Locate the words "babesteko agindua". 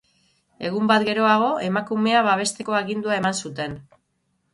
2.29-3.19